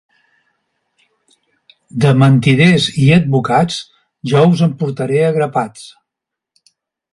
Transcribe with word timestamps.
De 2.05 2.13
mentiders 2.21 2.87
i 3.05 3.11
advocats, 3.19 3.77
jo 4.33 4.43
us 4.55 4.67
en 4.69 4.75
portaré 4.83 5.23
a 5.27 5.31
grapats. 5.39 5.89